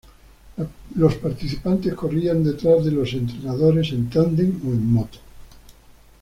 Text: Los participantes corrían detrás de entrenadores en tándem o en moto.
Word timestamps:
Los 0.95 1.13
participantes 1.17 1.93
corrían 1.93 2.43
detrás 2.43 2.83
de 2.85 2.89
entrenadores 2.89 3.91
en 3.91 4.09
tándem 4.09 4.59
o 4.67 4.71
en 4.71 4.93
moto. 4.93 5.19